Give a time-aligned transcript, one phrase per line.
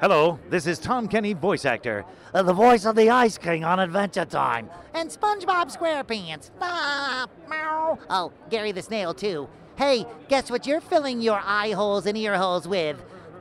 [0.00, 2.04] Hello, this is Tom Kenny, voice actor.
[2.32, 4.70] Uh, the voice of the Ice King on Adventure Time.
[4.94, 6.50] And SpongeBob SquarePants.
[6.60, 7.98] Ah, meow.
[8.08, 9.48] Oh, Gary the Snail, too.
[9.74, 12.96] Hey, guess what you're filling your eye holes and ear holes with?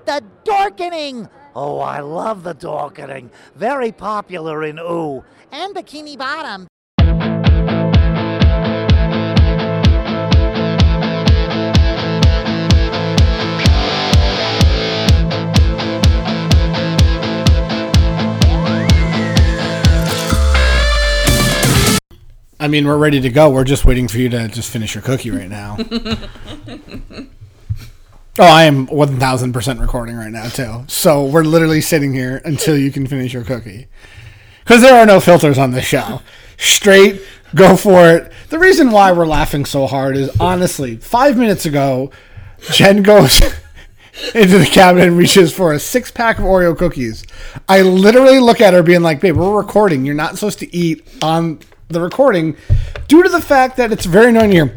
[0.06, 1.30] The Dorkening!
[1.56, 3.30] Oh, I love the Dorkening.
[3.56, 5.24] Very popular in Ooh.
[5.52, 6.68] And Bikini Bottom.
[22.60, 23.52] I mean, we're ready to go.
[23.52, 25.78] We're just waiting for you to just finish your cookie right now.
[27.20, 27.28] oh,
[28.40, 30.84] I am 1000% recording right now, too.
[30.88, 33.88] So we're literally sitting here until you can finish your cookie.
[34.64, 36.22] Because there are no filters on this show.
[36.58, 37.22] Straight,
[37.54, 38.32] go for it.
[38.50, 42.10] The reason why we're laughing so hard is honestly, five minutes ago,
[42.72, 43.40] Jen goes
[44.34, 47.24] into the cabinet and reaches for a six pack of Oreo cookies.
[47.70, 50.06] I literally look at her being like, babe, we're recording.
[50.06, 51.60] You're not supposed to eat on
[51.90, 52.58] the recording
[53.08, 54.76] due to the fact that it's very annoying here.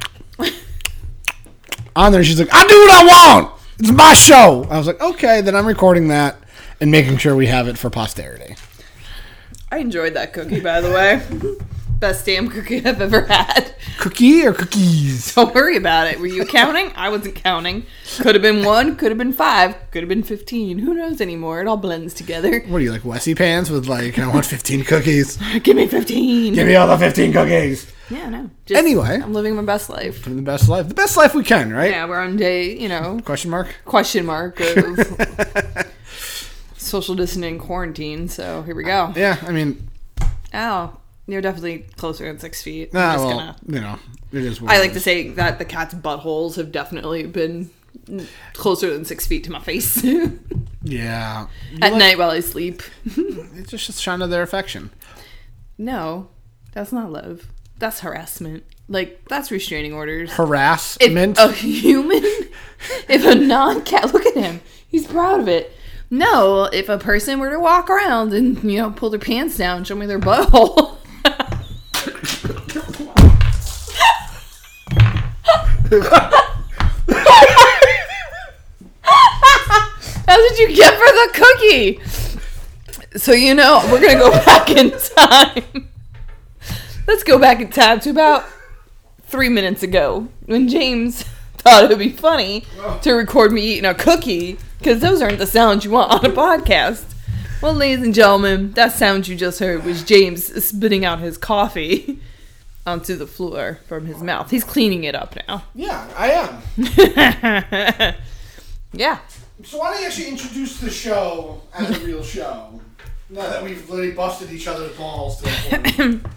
[1.97, 3.61] on there, she's like, I do what I want.
[3.79, 4.67] It's my show.
[4.71, 6.37] I was like, okay, then I'm recording that
[6.81, 8.57] and making sure we have it for posterity.
[9.73, 11.23] I enjoyed that cookie, by the way.
[12.01, 13.75] Best damn cookie I've ever had.
[13.99, 15.35] Cookie or cookies?
[15.35, 16.19] Don't worry about it.
[16.19, 16.91] Were you counting?
[16.97, 17.85] I wasn't counting.
[18.21, 20.79] Could have been one, could have been five, could have been 15.
[20.79, 21.61] Who knows anymore?
[21.61, 22.61] It all blends together.
[22.61, 25.37] What are you like, Wessie pants with like, I want 15 cookies?
[25.63, 26.55] Give me 15.
[26.55, 27.93] Give me all the 15 cookies.
[28.09, 28.49] Yeah, no.
[28.65, 29.21] Just, Anyway.
[29.23, 30.21] I'm living my best life.
[30.27, 30.89] Living the best life.
[30.89, 31.91] The best life we can, right?
[31.91, 33.77] Yeah, we're on day, you know, Question mark?
[33.85, 34.99] question mark of
[36.79, 38.29] social distancing quarantine.
[38.29, 39.13] So here we go.
[39.15, 39.87] Yeah, I mean,
[40.55, 40.97] Oh,
[41.33, 42.91] you're definitely closer than six feet.
[42.95, 43.57] Ah, just well, gonna.
[43.67, 43.99] you know,
[44.33, 44.97] it is what I like is.
[44.97, 47.71] to say that the cat's buttholes have definitely been
[48.55, 50.03] closer than six feet to my face
[50.83, 51.47] Yeah.
[51.73, 52.83] You at like- night while I sleep.
[53.17, 54.91] It's just a sign of their affection.
[55.79, 56.29] No,
[56.73, 57.47] that's not love.
[57.79, 58.65] That's harassment.
[58.89, 60.31] Like that's restraining orders.
[60.31, 61.39] If Harassment.
[61.39, 62.23] a human,
[63.09, 64.61] if a non-cat, look at him.
[64.89, 65.73] He's proud of it.
[66.11, 69.79] No, if a person were to walk around and you know pull their pants down,
[69.79, 70.97] and show me their butthole.
[75.91, 76.09] That's
[80.27, 82.01] what you get for the cookie.
[83.19, 85.89] So you know we're gonna go back in time.
[87.09, 88.45] Let's go back in time to about
[89.25, 91.25] three minutes ago when James
[91.59, 92.65] thought it would be funny
[93.03, 96.33] to record me eating a cookie because those aren't the sounds you want on a
[96.33, 97.05] podcast.
[97.61, 102.21] Well, ladies and gentlemen, that sound you just heard was James spitting out his coffee
[102.91, 104.51] onto the floor from his mouth.
[104.51, 105.65] He's cleaning it up now.
[105.75, 108.15] yeah, I am.
[108.93, 109.21] Yeah.
[109.63, 112.81] So why don't you actually introduce the show as a real show?
[113.29, 116.21] Now that we've literally busted each other's balls to.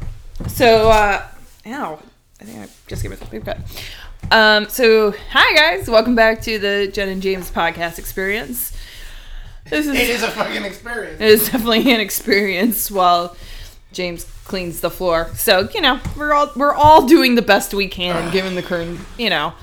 [0.47, 1.25] So, uh,
[1.67, 1.99] ow.
[2.41, 3.57] I think I just gave myself a big cut.
[4.29, 5.89] Um, so, hi guys.
[5.89, 8.75] Welcome back to the Jen and James podcast experience.
[9.69, 11.21] This is it is a fucking experience.
[11.21, 13.35] It is definitely an experience while
[13.93, 15.29] James cleans the floor.
[15.35, 18.31] So you know we're all we're all doing the best we can ah.
[18.31, 19.53] given the current you know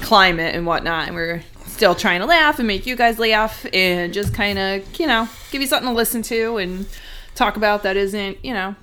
[0.00, 4.12] climate and whatnot, and we're still trying to laugh and make you guys laugh and
[4.12, 6.86] just kind of you know give you something to listen to and
[7.34, 8.74] talk about that isn't you know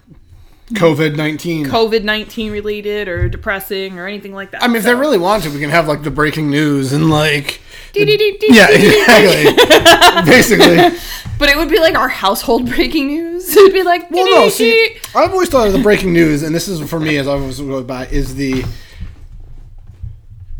[0.74, 1.66] COVID nineteen.
[1.66, 4.64] COVID nineteen related or depressing or anything like that.
[4.64, 7.10] I mean, if they really want to, we can have like the breaking news and
[7.10, 7.62] like.
[8.54, 10.26] Yeah, exactly.
[10.32, 11.00] Basically.
[11.40, 13.50] but it would be like our household breaking news.
[13.58, 14.50] It'd be like Well, no.
[14.50, 14.98] See.
[15.16, 17.60] I've always thought of the breaking news, and this is for me as I was
[17.60, 18.66] going by, is the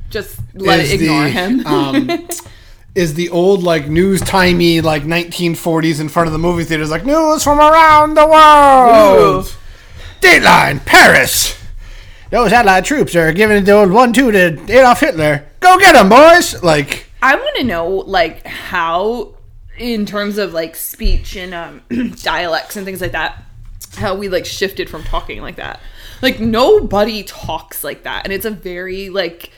[0.10, 1.68] just let it ignore the, him.
[1.68, 2.28] um,
[2.96, 7.06] is the old like news timey like 1940s in front of the movie theaters like
[7.06, 9.56] news from around the world.
[10.22, 11.58] Dateline, Paris.
[12.30, 15.46] Those Allied troops are giving the old one-two to Adolf Hitler.
[15.60, 16.62] Go get get 'em, boys!
[16.62, 19.36] Like, I want to know like how
[19.78, 21.82] in terms of like speech and um,
[22.22, 23.44] dialects and things like that
[23.96, 25.80] how we like shifted from talking like that
[26.22, 29.52] like nobody talks like that and it's a very like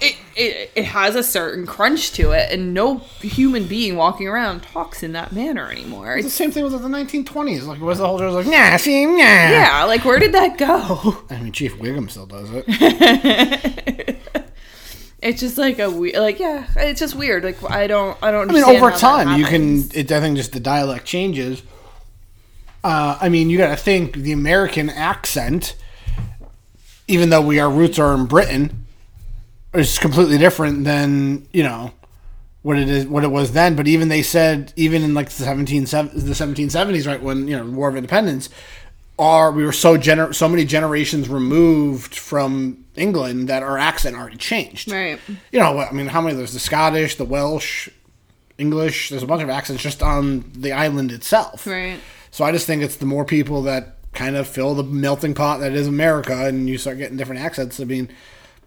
[0.00, 4.62] it, it it has a certain crunch to it, and no human being walking around
[4.62, 6.16] talks in that manner anymore.
[6.16, 7.66] It's the same thing with the 1920s.
[7.66, 9.16] Like, was the whole show like, nah, see, nah.
[9.16, 11.24] yeah, like where did that go?
[11.30, 14.18] I mean, Chief Wiggum still does it.
[15.20, 17.42] It's just like a weird, like yeah, it's just weird.
[17.42, 18.48] Like I don't, I don't.
[18.48, 19.90] I mean, over time, you can.
[19.92, 21.62] It, I think just the dialect changes.
[22.84, 25.74] Uh, I mean, you got to think the American accent,
[27.08, 28.77] even though we our roots are in Britain,
[29.78, 31.92] is completely different than you know
[32.62, 33.76] what it is what it was then.
[33.76, 37.56] But even they said even in like the seventeen the seventeen seventies, right when you
[37.56, 38.48] know War of Independence,
[39.18, 44.36] are we were so gener- so many generations removed from England that our accent already
[44.36, 44.90] changed.
[44.90, 45.18] Right.
[45.50, 46.36] You know, I mean, how many?
[46.36, 47.88] There's the Scottish, the Welsh,
[48.58, 49.10] English.
[49.10, 51.66] There's a bunch of accents just on the island itself.
[51.66, 51.98] Right.
[52.30, 55.60] So I just think it's the more people that kind of fill the melting pot
[55.60, 57.80] that is America, and you start getting different accents.
[57.80, 58.10] I mean,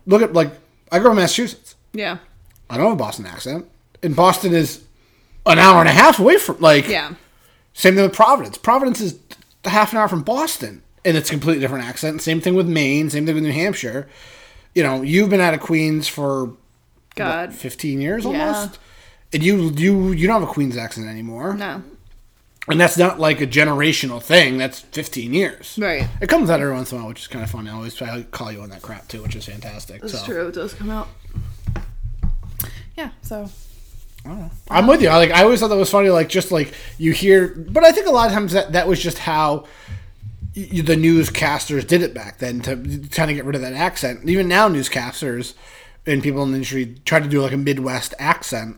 [0.06, 0.52] look at like
[0.92, 1.76] I grew up in Massachusetts.
[1.94, 2.18] Yeah.
[2.70, 3.66] I don't have a Boston accent,
[4.04, 4.84] and Boston is
[5.46, 6.88] an hour and a half away from like.
[6.88, 7.14] Yeah.
[7.74, 8.58] Same thing with Providence.
[8.58, 9.18] Providence is
[9.66, 12.22] half an hour from Boston, and it's a completely different accent.
[12.22, 13.10] Same thing with Maine.
[13.10, 14.08] Same thing with New Hampshire.
[14.76, 16.54] You know, you've been out of Queens for
[17.16, 17.50] God.
[17.50, 18.48] what, 15 years Yeah.
[18.54, 18.80] almost.
[19.34, 21.54] And you you you don't have a Queens accent anymore.
[21.54, 21.84] No.
[22.68, 24.58] And that's not like a generational thing.
[24.58, 25.78] That's 15 years.
[25.82, 26.08] Right.
[26.22, 27.68] It comes out every once in a while, which is kind of fun.
[27.68, 30.02] I always try to call you on that crap too, which is fantastic.
[30.02, 30.48] That's so true.
[30.48, 31.08] It does come out.
[32.96, 33.10] Yeah.
[33.24, 33.50] So.
[34.70, 35.10] I'm with you.
[35.10, 36.10] I like I always thought that was funny.
[36.10, 39.02] Like just like you hear, but I think a lot of times that that was
[39.02, 39.66] just how
[40.56, 42.76] y- the newscasters did it back then to
[43.10, 44.30] kind of get rid of that accent.
[44.30, 45.56] Even now, newscasters
[46.06, 48.78] and people in the industry try to do like a Midwest accent.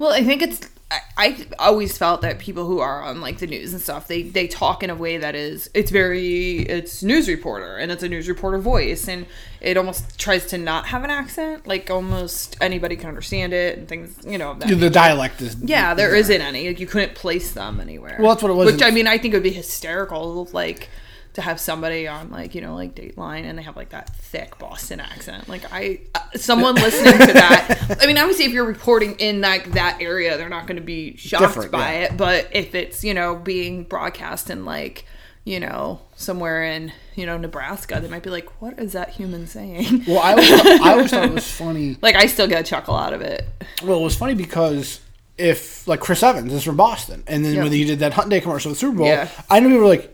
[0.00, 0.68] Well, I think it's.
[0.90, 4.22] I, I always felt that people who are on like the news and stuff, they
[4.22, 8.08] they talk in a way that is it's very it's news reporter and it's a
[8.08, 9.26] news reporter voice and
[9.60, 13.88] it almost tries to not have an accent, like almost anybody can understand it and
[13.88, 14.54] things, you know.
[14.54, 16.68] The dialect is Yeah, there not any.
[16.68, 18.16] Like you couldn't place them anywhere.
[18.20, 20.90] Well, that's what it was Which I mean, I think it would be hysterical, like
[21.34, 24.58] to have somebody on like you know like Dateline and they have like that thick
[24.58, 25.48] Boston accent.
[25.48, 26.00] Like I,
[26.36, 27.98] someone listening to that.
[28.02, 31.16] I mean, obviously, if you're reporting in like that area, they're not going to be
[31.16, 31.98] shocked Different, by yeah.
[32.04, 32.16] it.
[32.16, 35.06] But if it's you know being broadcast in like
[35.44, 39.46] you know somewhere in you know Nebraska, they might be like, "What is that human
[39.46, 41.96] saying?" Well, I always, I always thought it was funny.
[42.02, 43.46] like I still get a chuckle out of it.
[43.82, 45.00] Well, it was funny because
[45.36, 47.62] if like Chris Evans is from Boston, and then Yeah.
[47.64, 49.28] when he did that Hyundai commercial with Super Bowl, Yeah.
[49.50, 50.10] I know people were like,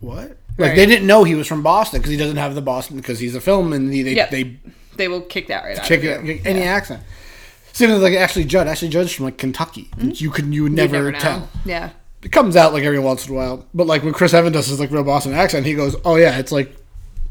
[0.00, 0.76] "What?" Like Right.
[0.76, 3.34] they didn't know he was from Boston because he doesn't have the Boston because he's
[3.34, 4.30] a film and he, they Yep.
[4.30, 4.56] they
[4.96, 5.84] They will kick that right out.
[5.84, 6.34] kick it, you.
[6.34, 7.02] kick any accent.
[7.72, 8.68] Same as like Ashley Judd.
[8.68, 9.88] Ashley Judd's from like Kentucky.
[9.98, 10.92] You could you would Mm-hmm.
[10.92, 11.18] Never, know.
[11.18, 11.48] tell.
[11.64, 11.90] Yeah.
[12.22, 14.68] It comes out like every once in a while, but like when Chris Evans does
[14.68, 16.74] his like real Boston accent, he goes, "Oh yeah, it's like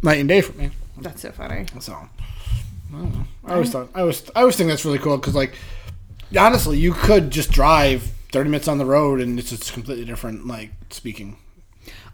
[0.03, 0.69] night and day for me."
[0.99, 1.65] That's so funny.
[1.79, 2.07] So I
[2.91, 3.25] don't know.
[3.45, 5.55] I always thought I always I always think that's really cool because like
[6.37, 10.45] honestly, you could just drive thirty minutes on the road and it's just completely different
[10.45, 11.37] like speaking.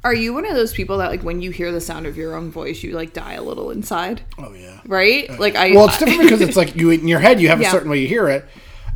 [0.03, 2.35] Are you one of those people that like when you hear the sound of your
[2.35, 4.79] own voice, you like die a little inside, Oh yeah.
[4.85, 5.29] right?
[5.39, 7.67] Like I Well, it's different because it's like you in your head you have Yeah.
[7.67, 8.45] a certain way you hear it,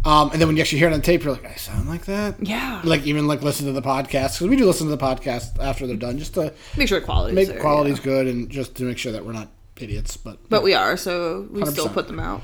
[0.05, 2.05] um, and then when you actually hear it on tape, you're like, I sound like
[2.05, 2.35] that.
[2.45, 2.81] Yeah.
[2.85, 5.85] Like even like listen to the podcast because we do listen to the podcast after
[5.87, 8.03] they're done just to make sure the quality make there, quality's yeah.
[8.05, 9.49] good and just to make sure that we're not
[9.79, 10.15] idiots.
[10.15, 11.93] But But we are, so we still 100%.
[11.93, 12.41] put them out.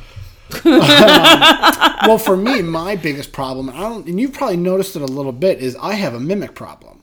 [0.66, 5.32] well, for me, my biggest problem, I don't, and you've probably noticed it a little
[5.32, 6.99] bit, is I have a mimic problem.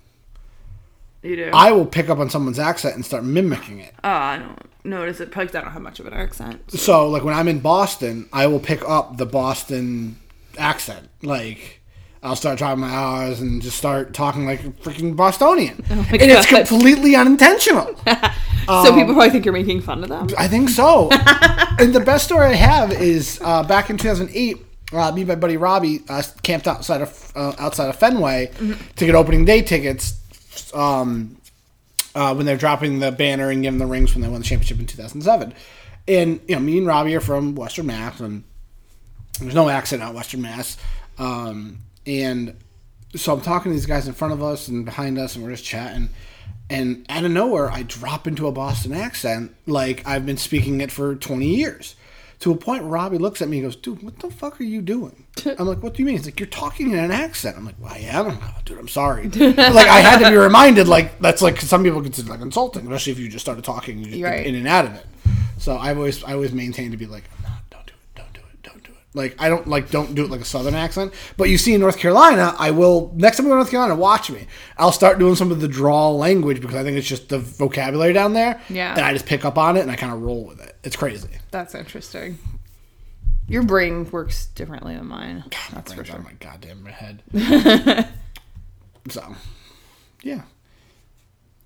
[1.26, 1.50] You do.
[1.52, 3.94] I will pick up on someone's accent and start mimicking it.
[4.04, 6.70] oh, I don't notice it because I don't have much of an accent.
[6.70, 10.18] So, like when I'm in Boston, I will pick up the Boston
[10.58, 11.08] accent.
[11.22, 11.80] Like,
[12.22, 15.84] I'll start driving my hours and just start talking like a freaking Bostonian.
[15.88, 17.94] and it's completely unintentional.
[18.66, 20.28] so people probably think you're making fun of them.
[20.38, 21.08] I think so.
[21.78, 24.58] and the best story I have is uh, back in 2008.
[24.92, 28.52] Uh, me and my buddy Robbie uh, camped outside of uh, outside of Fenway
[28.94, 30.20] to get opening day tickets.
[30.74, 31.36] Um,
[32.14, 34.78] uh, when they're dropping the banner and giving the rings when they won the championship
[34.78, 35.52] in 2007,
[36.08, 38.42] and you know, me and Robbie are from Western Mass, and
[39.38, 40.78] there's no accent out Western Mass,
[41.18, 42.56] um, and
[43.14, 45.50] so I'm talking to these guys in front of us and behind us, and we're
[45.50, 46.08] just chatting.
[46.68, 50.90] And out of nowhere, I drop into a Boston accent like I've been speaking it
[50.90, 51.94] for 20 years.
[52.40, 54.64] To a point where Robbie looks at me and goes, Dude, what the fuck are
[54.64, 55.24] you doing?
[55.58, 56.16] I'm like, What do you mean?
[56.16, 57.56] He's like, You're talking in an accent.
[57.56, 58.26] I'm like, Well, I am.
[58.42, 59.28] "Oh, Dude, I'm sorry.
[59.28, 63.12] like, I had to be reminded, like, that's like, some people consider like insulting, especially
[63.12, 64.46] if you just started talking Right.
[64.46, 65.06] in and out of it.
[65.58, 68.14] So I've always, I always maintain to be like, no, Don't do it.
[68.14, 68.62] Don't do it.
[68.62, 68.96] Don't do it.
[69.16, 71.14] Like I don't like don't do it like a southern accent.
[71.38, 73.96] But you see in North Carolina, I will next time we go to North Carolina,
[73.96, 74.46] watch me.
[74.76, 78.12] I'll start doing some of the draw language because I think it's just the vocabulary
[78.12, 78.60] down there.
[78.68, 78.92] Yeah.
[78.92, 80.76] And I just pick up on it and I kind of roll with it.
[80.84, 81.30] It's crazy.
[81.50, 82.38] That's interesting.
[83.48, 85.44] Your brain works differently than mine.
[85.72, 86.18] That's for sure.
[86.18, 87.22] my goddamn head.
[89.08, 89.34] so,
[90.22, 90.42] yeah.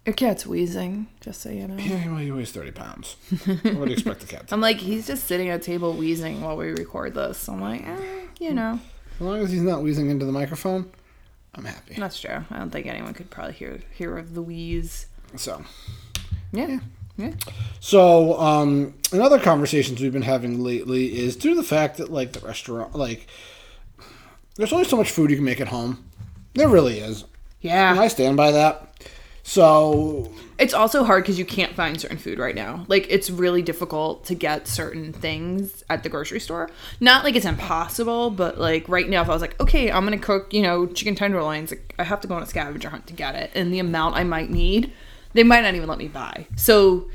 [0.07, 1.77] Your cat's wheezing, just so you know.
[1.77, 3.17] Yeah, well, he weighs thirty pounds.
[3.45, 4.55] what do you expect the cat to?
[4.55, 7.49] I'm like, he's just sitting at a table wheezing while we record this.
[7.49, 7.99] I'm like, eh,
[8.41, 8.81] you know,
[9.17, 10.91] As long as he's not wheezing into the microphone,
[11.55, 11.95] I'm happy.
[11.99, 12.45] that's true.
[12.51, 15.07] I don't think anyone could probably hear hear of the wheeze.
[15.37, 15.63] So,
[16.51, 16.79] Yeah,
[17.19, 17.33] yeah.
[17.81, 22.33] So, um, another conversations we've been having lately is due to the fact that like
[22.33, 23.27] the restaurant, like,
[24.57, 26.03] there's only so much food you can make at home.
[26.55, 27.27] There really is,
[27.61, 27.91] Yeah.
[27.91, 28.90] and I stand by that.
[29.43, 32.85] So, It's also hard because you can't find certain food right now.
[32.89, 36.71] Like it's really difficult to get certain things at the grocery store.
[37.01, 40.19] Not like it's impossible, but like right now, if I was like, okay, I'm gonna
[40.19, 43.15] cook, you know, chicken tenderloins, like, I have to go on a scavenger hunt to
[43.15, 44.93] get it, and the amount I might need,
[45.33, 46.47] they might not even let me buy.
[46.57, 47.09] So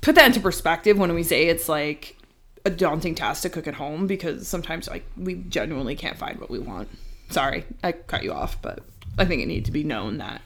[0.00, 2.16] put that into perspective when we say it's like
[2.64, 6.50] a daunting task to cook at home because sometimes like we genuinely can't find what
[6.50, 6.88] we want.
[7.30, 8.80] Sorry, I cut you off, but
[9.16, 10.42] I think it needs to be known that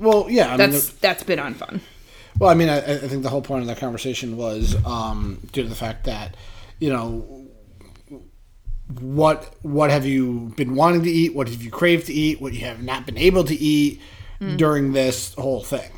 [0.00, 1.80] well, yeah, I mean, that's that's been unfun.
[2.38, 5.62] well, I mean, I, I think the whole point of that conversation was um, due
[5.62, 6.36] to the fact that,
[6.78, 7.46] you know,
[8.98, 11.34] what what have you been wanting to eat?
[11.34, 12.40] What have you craved to eat?
[12.40, 14.00] What you have not been able to eat
[14.56, 15.90] during this whole thing?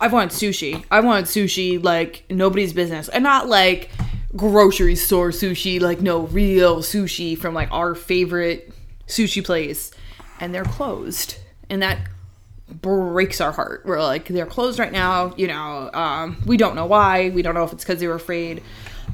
[0.00, 0.82] I've wanted sushi.
[0.90, 3.90] I wanted sushi like nobody's business, and not like
[4.34, 8.72] grocery store sushi, like no real sushi from like our favorite
[9.06, 9.90] sushi place,
[10.40, 11.36] and they're closed,
[11.68, 11.98] and that
[12.70, 13.82] breaks our heart.
[13.84, 15.34] We're like they're closed right now.
[15.36, 17.30] You know, um, we don't know why.
[17.30, 18.62] We don't know if it's because they were afraid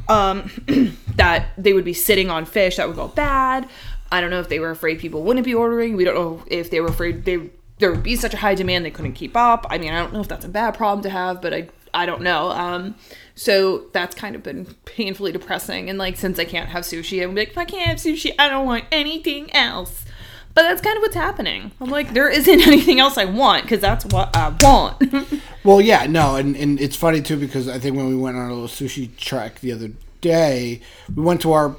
[0.09, 0.51] um,
[1.17, 3.69] that they would be sitting on fish that would go bad.
[4.11, 5.97] I don't know if they were afraid people wouldn't be ordering.
[5.97, 8.85] We don't know if they were afraid they there would be such a high demand
[8.87, 9.67] they couldn't keep up.
[9.69, 12.07] I mean, I don't know if that's a bad problem to have, but I I
[12.07, 12.51] don't know.
[12.51, 12.95] Um,
[13.35, 15.91] so that's kind of been painfully depressing.
[15.91, 18.49] And like since I can't have sushi, I'm like if I can't have sushi, I
[18.49, 20.05] don't want anything else.
[20.57, 21.71] But that's kind of what's happening.
[21.83, 25.03] I'm like there isn't anything else I want because that's what I want.
[25.65, 28.49] Well, yeah, no, and, and it's funny too because I think when we went on
[28.49, 30.81] a little sushi trek the other day,
[31.13, 31.75] we went to our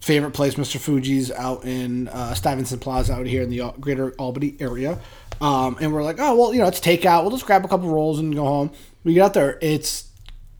[0.00, 0.78] favorite place, Mr.
[0.80, 4.98] Fuji's, out in uh, Stuyvesant Plaza out here in the greater Albany area.
[5.40, 7.22] Um, and we're like, oh, well, you know, it's takeout.
[7.22, 8.72] We'll just grab a couple rolls and go home.
[9.04, 10.10] We get out there, it's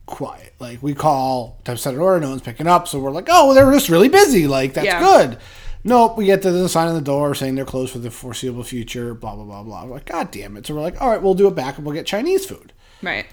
[0.05, 0.53] quiet.
[0.59, 2.87] Like, we call, to set an order, no one's picking up.
[2.87, 4.47] So we're like, oh, well, they're just really busy.
[4.47, 5.01] Like, that's Yeah.
[5.01, 5.37] good.
[5.83, 8.63] Nope, we get to the sign on the door saying they're closed for the foreseeable
[8.63, 9.85] future, blah, blah, blah, blah.
[9.85, 10.67] We're like, God damn it.
[10.67, 12.73] So we're like, all right, we'll do it back and we'll get Chinese food.
[13.01, 13.25] right.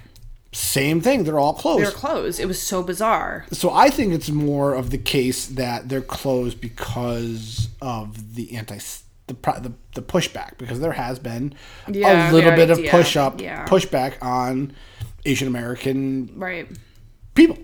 [0.50, 1.80] Same thing, they're all closed.
[1.82, 2.40] They were closed.
[2.40, 3.44] It was so bizarre.
[3.52, 8.78] so I think it's more of the case that they're closed because of the anti
[9.26, 11.54] the the, the pushback because there has been
[11.86, 13.66] Yeah, a little bit of push up yeah.
[13.66, 14.72] pushback on
[15.26, 16.66] Asian American Right.
[17.34, 17.58] people.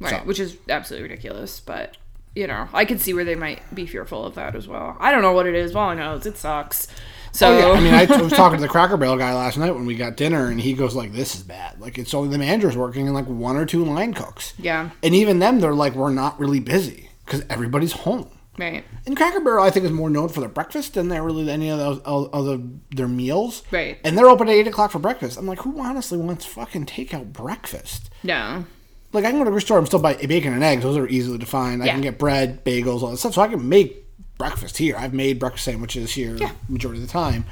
[0.00, 1.96] Right, So- which is absolutely ridiculous, but
[2.34, 4.96] you know, I could see where they might be fearful of that as well.
[5.00, 5.74] I don't know what it is.
[5.74, 6.86] All I know is it sucks.
[7.32, 7.78] So Oh, yeah.
[7.78, 10.16] I mean, I was talking to the Cracker Barrel guy last night when we got
[10.16, 11.80] dinner, and he goes like, "This is bad.
[11.80, 14.54] Like, it's only the managers working and like one or two line cooks.
[14.58, 14.90] Yeah.
[15.02, 18.30] and even them, they're like, we're not really busy because everybody's home.
[18.58, 21.48] right, And Cracker Barrel, I think, is more known for their breakfast than they're really
[21.50, 22.58] any of those other
[22.90, 23.62] their meals.
[23.70, 23.98] Right.
[24.04, 25.38] And they're open at eight o'clock for breakfast.
[25.38, 28.10] I'm like, who honestly wants fucking takeout breakfast?
[28.24, 28.64] no,
[29.12, 30.82] Like, I can go to a store and still buy bacon and eggs.
[30.82, 31.82] Those are easily defined.
[31.82, 31.92] I Yeah.
[31.92, 33.34] can get bread, bagels, all that stuff.
[33.34, 34.04] So I can make
[34.36, 34.96] breakfast here.
[34.98, 36.36] I've made breakfast sandwiches here
[36.68, 37.44] majority of the time.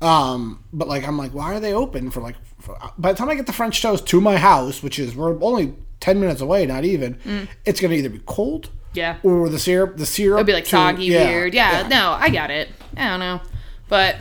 [0.00, 2.36] Um, but like, I'm like, why are they open for like?
[2.60, 5.40] For, by the time I get the French toast to my house, which is we're
[5.42, 8.70] only ten minutes away, not even, it's gonna either be cold, Mm.
[8.96, 9.16] Yeah.
[9.22, 11.54] or the syrup, the syrup, it'll be like to- soggy, weird.
[11.54, 12.68] Yeah, no, I got it.
[12.96, 13.40] I don't know,
[13.88, 14.16] but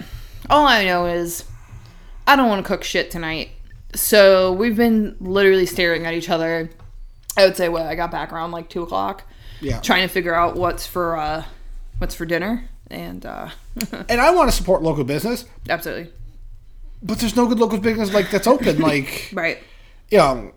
[0.49, 1.43] all I know is
[2.27, 3.49] I don't want to cook shit tonight.
[3.95, 6.69] So we've been literally staring at each other.
[7.37, 9.23] I would say what I got back around like two o'clock,
[9.61, 9.79] yeah.
[9.79, 11.43] trying to figure out what's for uh
[11.97, 13.49] what's for dinner, and uh
[14.09, 16.11] And I want to support local business, absolutely
[17.05, 18.79] but there's no good local business like that's open.
[18.81, 19.57] like, right.
[20.09, 20.53] you know,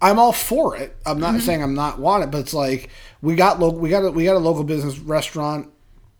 [0.00, 0.96] I'm all for it.
[1.04, 1.20] I'm Mm-hmm.
[1.34, 2.88] not saying I'm not want it, but it's like
[3.20, 5.68] we got lo- we got a, we got a local business restaurant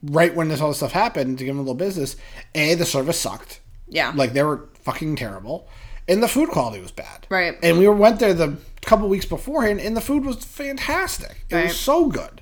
[0.02, 2.16] right when this all this stuff happened to give them a little business.
[2.56, 3.60] A the service sucked.
[3.88, 4.12] Yeah.
[4.16, 5.68] like they were fucking terrible,
[6.08, 7.26] and the food quality was bad.
[7.30, 7.56] Right.
[7.62, 11.44] And we went there the couple weeks beforehand, and the food was fantastic.
[11.50, 11.64] It Right.
[11.66, 12.40] was so good.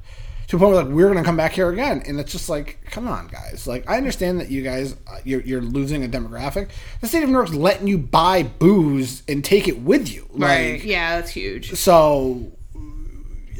[0.49, 2.79] To the point where like we're gonna come back here again, and it's just like,
[2.90, 3.67] come on, guys.
[3.69, 6.71] Like I understand that you guys uh, you're, you're losing a demographic.
[7.00, 10.26] The state of New York's letting you buy booze and take it with you.
[10.33, 10.83] Right.
[10.83, 11.75] Yeah, that's huge.
[11.76, 12.50] so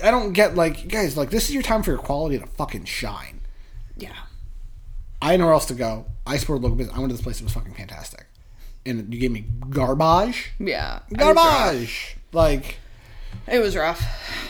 [0.03, 2.87] I don't get like guys like this is your time for your quality to fucking
[2.87, 3.41] shine.
[3.97, 4.11] Yeah.
[5.23, 6.07] I had nowhere else to go.
[6.27, 6.97] I support local business.
[6.97, 8.27] I went to this place It was fucking fantastic,
[8.87, 11.01] and you gave me garbage, Yeah.
[11.11, 11.37] It was rough.
[11.37, 12.17] garbage.
[12.33, 12.79] Like
[13.47, 14.03] It was rough.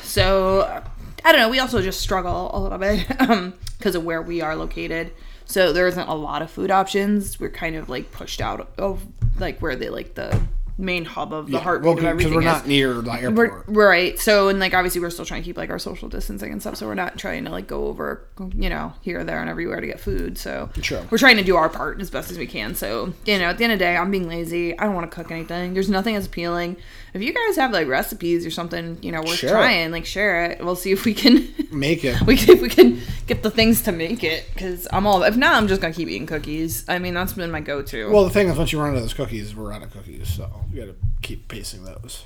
[0.04, 0.82] So
[1.24, 1.48] I don't know.
[1.48, 5.12] We also just struggle a little bit um, because of where we are located.
[5.44, 7.40] So there isn't a lot of food options.
[7.40, 9.04] We're kind of like pushed out of
[9.38, 10.40] like where they like the
[10.80, 12.44] main hub of the heartbeat well, of because everything we're is.
[12.46, 13.64] not near the We're, airport.
[13.68, 14.18] right.
[14.18, 16.76] So, and like obviously, we're still trying to keep like our social distancing and stuff.
[16.76, 19.86] So we're not trying to like go over, you know, here, there, and everywhere to
[19.86, 20.38] get food.
[20.38, 21.02] So Sure.
[21.10, 22.74] we're trying to do our part as best as we can.
[22.74, 24.78] So you know, at the end of the day, I'm being lazy.
[24.78, 25.74] I don't want to cook anything.
[25.74, 26.76] There's nothing as appealing.
[27.12, 29.50] If you guys have like recipes or something, you know, worth it.
[29.50, 30.64] trying, like share it.
[30.64, 31.48] We'll see if we can.
[31.72, 32.20] Make it.
[32.22, 35.22] We can, if we can get the things to make it, because I'm all.
[35.22, 36.84] If not, I'm just gonna keep eating cookies.
[36.88, 38.10] I mean, that's been my go-to.
[38.10, 40.28] Well, the thing is, once you run out of those cookies, we're out of cookies,
[40.28, 42.24] so you got to keep pacing those.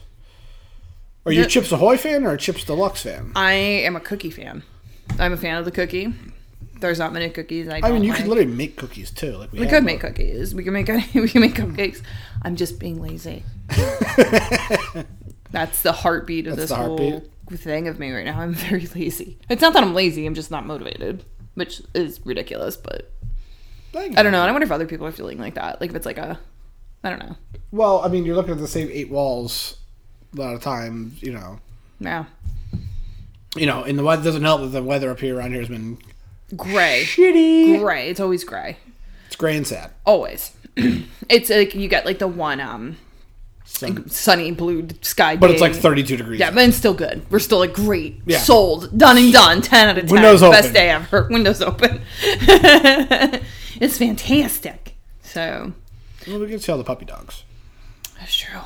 [1.26, 3.32] Are you a Chips Ahoy fan or a Chips Deluxe fan?
[3.36, 4.62] I am a cookie fan.
[5.18, 6.12] I'm a fan of the cookie.
[6.80, 7.80] There's not many cookies I.
[7.82, 8.20] I mean, you like.
[8.20, 9.36] could literally make cookies too.
[9.36, 10.54] Like we, We could make cookies.
[10.54, 11.06] We can make any.
[11.14, 12.02] We can make cupcakes.
[12.42, 13.42] I'm just being lazy.
[15.50, 18.40] That's the heartbeat of That's this the whole thing of me right now.
[18.40, 19.38] I'm very lazy.
[19.48, 20.26] It's not that I'm lazy.
[20.26, 22.76] I'm just not motivated, which is ridiculous.
[22.76, 23.12] But
[23.92, 24.40] Thank I don't know.
[24.40, 25.80] And I wonder if other people are feeling like that.
[25.80, 26.38] Like if it's like a,
[27.04, 27.36] I don't know.
[27.70, 29.76] Well, I mean, you're looking at the same eight walls
[30.36, 31.22] a lot of times.
[31.22, 31.60] You know,
[32.00, 32.24] Yeah,
[33.56, 35.68] you know, and the weather doesn't help that the weather up here around here has
[35.68, 35.98] been
[36.56, 37.78] gray, shitty.
[37.78, 38.10] gray.
[38.10, 38.76] It's always gray.
[39.26, 39.92] It's gray and sad.
[40.04, 40.52] Always.
[41.28, 42.96] it's like you get like the one um
[43.76, 45.36] Sun- sunny blue sky.
[45.36, 46.38] but it's like 32 degrees.
[46.40, 47.26] Yeah, but it's still good.
[47.30, 48.20] We're still like great.
[48.24, 48.38] Yeah.
[48.38, 48.96] Sold.
[48.96, 49.60] Done and done.
[49.62, 50.12] 10 out of 10.
[50.12, 50.72] Windows Best open.
[50.74, 51.26] day ever.
[51.30, 52.00] Windows open.
[53.80, 54.94] it's fantastic.
[55.22, 55.72] So,
[56.26, 57.42] Well, we can see all the puppy dogs.
[58.18, 58.60] that's true.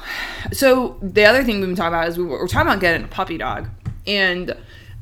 [0.53, 3.05] So, the other thing we've been talking about is we were, we're talking about getting
[3.05, 3.69] a puppy dog.
[4.07, 4.55] And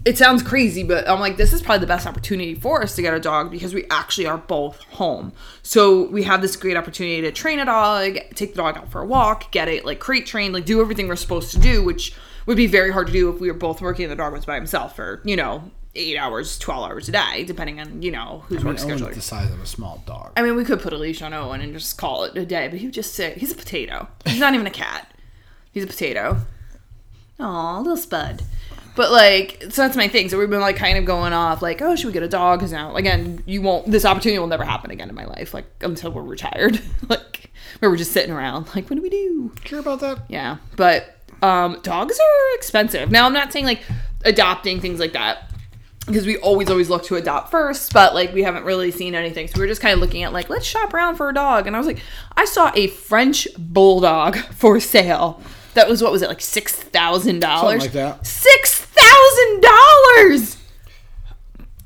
[0.07, 3.03] it sounds crazy, but I'm like, this is probably the best opportunity for us to
[3.03, 5.33] get a dog because we actually are both home.
[5.65, 9.01] So we have this great opportunity to train a dog, take the dog out for
[9.01, 12.15] a walk, get it like crate trained, like do everything we're supposed to do, which
[12.47, 14.45] would be very hard to do if we were both working and the dog was
[14.45, 18.45] by himself for, you know, eight hours, 12 hours a day, depending on, you know,
[18.47, 19.07] whose I mean, work schedule.
[19.07, 20.35] Owen's the size of a small dog.
[20.37, 22.69] I mean, we could put a leash on Owen and just call it a day,
[22.69, 23.39] but he would just sit.
[23.39, 24.07] He's a potato.
[24.25, 25.13] He's not even a cat.
[25.73, 26.43] He's a potato.
[27.41, 28.45] Aw, little spud.
[28.97, 30.29] But like, so that's my thing.
[30.29, 32.59] So we've been like kind of going off, like, oh, should we get a dog?
[32.59, 33.91] Because now, again, you won't.
[33.91, 37.91] This opportunity will never happen again in my life, like until we're retired, like where
[37.91, 39.53] we're just sitting around, like, what do we do?
[39.65, 40.23] Care about that?
[40.29, 43.11] Yeah, but um, dogs are expensive.
[43.11, 43.83] Now, I'm not saying like
[44.25, 45.51] adopting things like that
[46.07, 49.49] because we always always look to adopt first, but like we haven't really seen anything.
[49.49, 51.67] So we were just kind of looking at like let's shop around for a dog,
[51.67, 52.01] and I was like,
[52.37, 55.43] I saw a French bulldog for sale.
[55.75, 57.83] That was what was it like six thousand dollars?
[57.83, 58.27] Something like that.
[58.27, 58.86] Six
[59.17, 60.57] thousand dollars.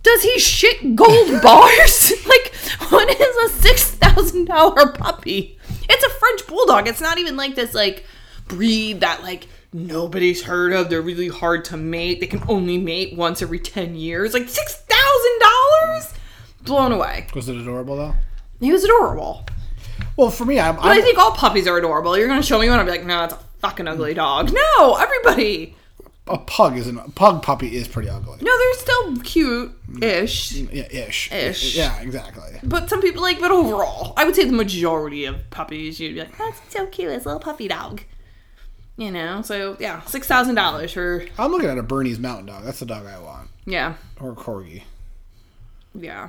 [0.02, 2.12] Does he shit gold bars?
[2.26, 2.54] like,
[2.90, 5.58] what is a six thousand dollar puppy?
[5.88, 6.88] It's a French bulldog.
[6.88, 8.04] It's not even like this like
[8.48, 10.88] breed that like nobody's heard of.
[10.90, 12.20] They're really hard to mate.
[12.20, 14.34] They can only mate once every ten years.
[14.34, 16.14] Like six thousand dollars.
[16.62, 17.26] Blown away.
[17.34, 18.14] Was it adorable though?
[18.60, 19.46] He was adorable.
[20.16, 20.76] Well, for me, I'm.
[20.76, 22.16] But I I'm think all puppies are adorable.
[22.16, 24.52] You're gonna show me one, I'll be like, no, it's a fucking ugly dog.
[24.52, 25.76] No, everybody.
[26.30, 28.38] A pug is an a pug puppy is pretty ugly.
[28.40, 30.52] No, they're still cute-ish.
[30.52, 31.30] Mm, yeah, ish.
[31.32, 31.76] Ish.
[31.76, 32.58] Yeah, exactly.
[32.62, 36.20] But some people like, but overall, I would say the majority of puppies, you'd be
[36.20, 38.02] like, that's so cute, it's a little puppy dog.
[38.96, 42.64] You know, so yeah, six thousand dollars for I'm looking at a Bernese Mountain Dog.
[42.64, 44.82] That's the dog I want, yeah, or a corgi.
[45.94, 46.28] yeah.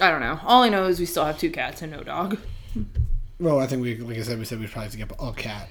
[0.00, 0.40] I don't know.
[0.44, 2.38] All I know is we still have two cats and no dog.
[3.38, 5.32] Well, I think we, like I said, we said we probably have to get a
[5.32, 5.68] cat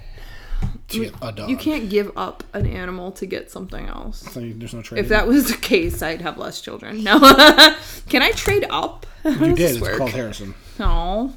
[0.90, 1.50] to get a dog.
[1.50, 4.20] You can't give up an animal to get something else.
[4.32, 5.00] So there's no trade.
[5.00, 7.04] If that was the case, I'd have less children.
[7.04, 7.20] No,
[8.10, 9.06] can I trade up?
[9.26, 9.98] You did, it's work?
[9.98, 10.56] called Harrison.
[10.80, 11.34] No,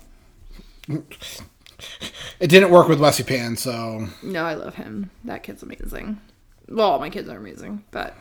[0.89, 5.11] It didn't work with Wesley Pan, so no, I love him.
[5.25, 6.21] That kid's amazing.
[6.69, 8.17] Well, all my kids are amazing, but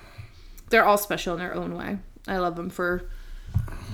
[0.69, 1.99] they're all special in their own way.
[2.27, 3.09] I love them for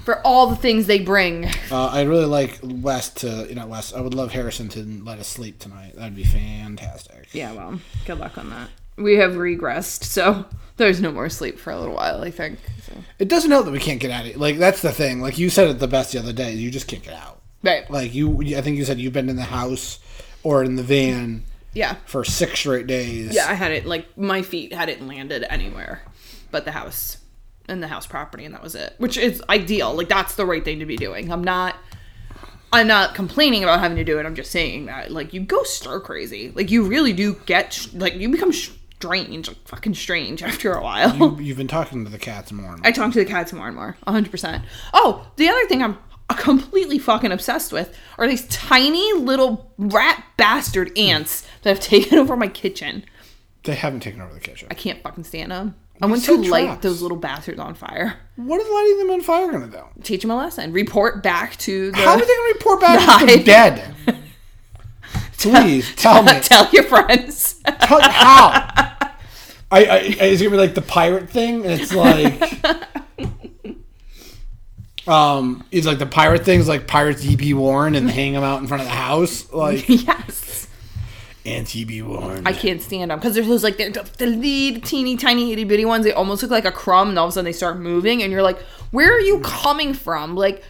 [0.07, 1.43] for all the things they bring.
[1.69, 3.91] uh, I'd really like Wes to, you know, Wes.
[3.91, 5.97] I would love Harrison to let us sleep tonight.
[5.97, 7.27] That'd be fantastic.
[7.33, 8.69] Yeah, well, good luck on that.
[8.95, 10.45] We have regressed, so
[10.77, 12.21] there's no more sleep for a little while.
[12.21, 12.57] I think.
[12.83, 12.93] So.
[13.19, 14.39] It doesn't help that we can't get out of it.
[14.39, 15.19] Like that's the thing.
[15.19, 16.53] Like you said it the best the other day.
[16.53, 17.41] You just can't get out.
[17.61, 17.91] Right.
[17.91, 19.99] Like you, I think you said you've been in the house
[20.41, 21.43] or in the van
[21.73, 21.97] Yeah.
[22.05, 23.35] for six straight days.
[23.35, 26.01] Yeah, I had it like my feet hadn't landed anywhere
[26.49, 27.17] but the house
[27.67, 28.95] and the house property and that was it.
[28.97, 29.93] Which is ideal.
[29.93, 31.31] Like that's the right thing to be doing.
[31.31, 31.75] I'm not
[32.71, 34.25] I'm not complaining about having to do it.
[34.25, 36.51] I'm just saying that like you go stir crazy.
[36.55, 41.15] Like you really do get like you become strange, like fucking strange after a while.
[41.15, 42.71] You, you've been talking to the cats more.
[42.71, 42.87] And more.
[42.87, 44.63] I talk to the cats more and more, 100%.
[44.93, 45.97] Oh, the other thing I'm
[46.29, 52.35] completely fucking obsessed with are these tiny little rat bastard ants that have taken over
[52.35, 53.05] my kitchen.
[53.63, 54.67] They haven't taken over the kitchen.
[54.71, 55.75] I can't fucking stand them.
[56.01, 56.81] I want to light traps.
[56.83, 58.15] those little bastards on fire.
[58.35, 59.83] What is lighting them on fire going to do?
[60.03, 60.71] Teach them a lesson.
[60.71, 61.97] Report back to the.
[61.97, 63.29] How are they going to report back Died.
[63.29, 63.95] they're dead?
[65.39, 66.39] Please tell me.
[66.41, 67.61] Tell your friends.
[67.81, 68.67] Tell- how?
[69.69, 71.65] I, I, is it gonna be like the pirate thing?
[71.65, 72.41] And it's like,
[75.07, 77.53] um, it's like the pirate things, like pirates E.P.
[77.53, 80.66] Warren, and hang them out in front of the house, like yes.
[81.47, 82.01] Aunt E.P.
[82.01, 82.45] Warren.
[82.45, 85.85] I can't stand them because there's those like they're the, little teeny tiny itty bitty
[85.85, 86.03] ones.
[86.05, 88.31] They almost look like a crumb, and all of a sudden they start moving, and
[88.31, 88.59] you're like,
[88.91, 90.63] "Where are you coming from?" Like,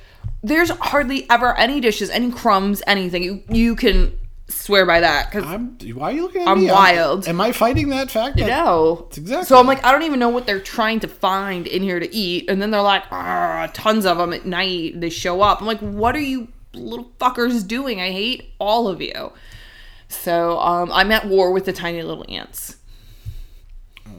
[0.43, 3.23] there's hardly ever any dishes, any crumbs, anything.
[3.23, 4.17] You you can
[4.49, 5.77] swear by that because I'm.
[5.95, 6.71] Why are you looking at I'm me?
[6.71, 7.27] wild.
[7.27, 8.37] Am I fighting that fact?
[8.37, 9.07] That- no.
[9.17, 11.99] exactly- So I'm like, I don't even know what they're trying to find in here
[11.99, 15.01] to eat, and then they're like, ah, tons of them at night.
[15.01, 15.59] They show up.
[15.59, 17.99] I'm like, what are you little fuckers doing?
[17.99, 19.31] I hate all of you.
[20.09, 22.77] So um, I'm at war with the tiny little ants.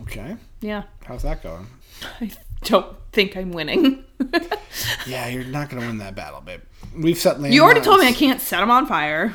[0.03, 0.37] Okay.
[0.61, 0.85] Yeah.
[1.05, 1.66] How's that going?
[2.20, 2.31] I
[2.64, 4.05] don't think I'm winning.
[5.07, 6.61] Yeah, you're not gonna win that battle, babe.
[6.96, 7.40] We've set.
[7.40, 9.35] you already told me I can't set them on fire.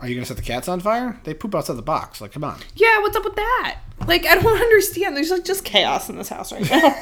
[0.00, 1.20] Are you gonna set the cats on fire?
[1.24, 2.20] They poop outside the box.
[2.20, 2.58] Like, come on.
[2.74, 3.80] Yeah, what's up with that?
[4.06, 5.16] Like, I don't understand.
[5.16, 6.96] There's like just chaos in this house right now.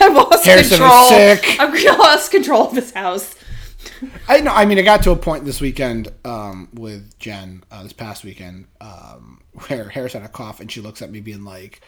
[0.00, 1.60] I've lost Harrison is sick.
[1.60, 3.34] I've lost control of this house.
[4.28, 4.52] I know.
[4.52, 8.24] I mean, it got to a point this weekend um, with Jen uh, this past
[8.24, 11.80] weekend um, where Harris had a cough and she looks at me being like,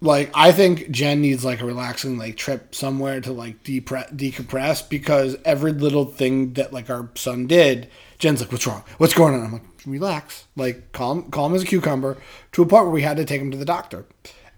[0.00, 4.86] like I think Jen needs like a relaxing like trip somewhere to like depre- decompress
[4.88, 8.84] because every little thing that like our son did, Jen's like, "What's wrong?
[8.98, 12.16] What's going on?" I'm like, "Relax, like calm, calm as a cucumber."
[12.52, 14.04] To a point where we had to take him to the doctor,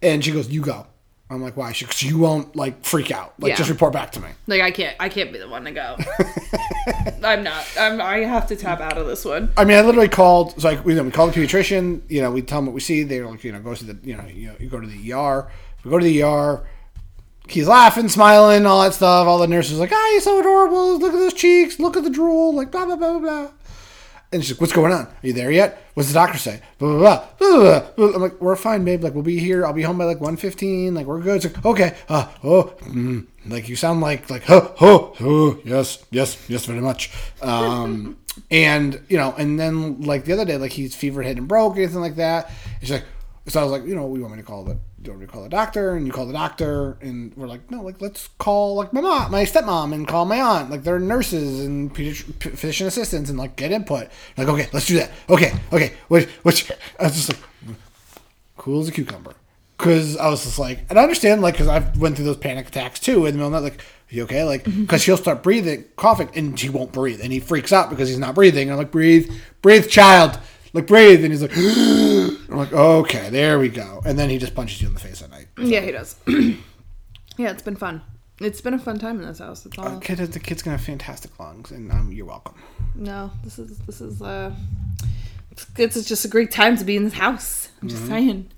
[0.03, 0.87] and she goes, "You go."
[1.29, 3.35] I'm like, "Why?" Goes, "You won't like freak out.
[3.41, 3.57] Like Yeah.
[3.57, 4.97] just report back to me." Like, I can't.
[5.01, 5.97] I can't be the one to go.
[7.25, 7.65] I'm not.
[7.79, 9.53] I'm, I have to tap out of this one.
[9.57, 10.61] I mean, I literally called.
[10.61, 12.03] So like, we, we call the pediatrician.
[12.09, 13.03] You know, we tell them what we see.
[13.03, 15.13] They're like, you know, go to the, you know, you know, you go to the
[15.13, 15.51] ER.
[15.85, 16.65] We go to the ER.
[17.49, 19.27] He's laughing, smiling, all that stuff.
[19.27, 20.99] All the nurses are like, ah, he's so adorable.
[20.99, 21.79] Look at those cheeks.
[21.79, 22.55] Look at the drool.
[22.55, 23.21] Like blah blah blah blah.
[23.21, 23.51] blah.
[24.33, 25.07] And she's like, what's going on?
[25.07, 25.83] Are you there yet?
[25.95, 26.61] What's the doctor say?
[26.79, 27.27] Blah blah blah.
[27.39, 28.15] blah, blah, blah.
[28.15, 29.03] I'm like, we're fine, babe.
[29.03, 29.65] Like we'll be here.
[29.65, 30.95] I'll be home by like 1.15.
[30.95, 31.45] Like we're good.
[31.45, 31.97] It's like, okay.
[32.09, 33.27] Uh, oh, mm.
[33.47, 37.13] like you sound like like oh oh oh yes yes yes very much.
[37.41, 38.19] Um,
[38.51, 41.77] and you know, and then like the other day, like he's fever hit and broke,
[41.77, 42.51] anything like that.
[42.81, 43.05] It's like,
[43.47, 45.21] so I was like, you know, we want me to call the, do you want
[45.21, 45.95] me to call the doctor?
[45.95, 49.31] And you call the doctor, and we're like, no, like let's call like my mom,
[49.31, 50.71] my stepmom, and call my aunt.
[50.71, 54.09] Like they're nurses and physician assistants, and like get input.
[54.37, 55.13] Like okay, let's do that.
[55.31, 55.93] Okay, okay.
[56.09, 57.39] Which which I was just like,
[58.57, 59.35] cool as a cucumber.
[59.79, 62.69] Because I was just like, and I understand, like, because I've went through those panic
[62.69, 64.43] attacks too in the middle of the night, like, you okay?
[64.43, 64.81] Like, mm-hmm.
[64.83, 68.19] because she'll start breathing, coughing, and she won't breathe, and he freaks out because he's
[68.19, 68.63] not breathing.
[68.63, 70.39] And I'm like, breathe, breathe, child,
[70.77, 74.01] like, breathe, and he's like, I'm like, okay, there we go.
[74.05, 75.49] And then he just punches you in the face at night.
[75.59, 76.17] Yeah, he does.
[77.37, 78.03] yeah, it's been fun.
[78.39, 79.63] It's been a fun time in this house.
[79.63, 79.99] That's all.
[80.01, 82.55] Kid, the kid's gonna have fantastic lungs, and um, you're welcome.
[82.95, 84.55] No, this is this is uh,
[85.51, 87.71] it's, it's just a great time to be in this house.
[87.81, 88.51] I'm just saying,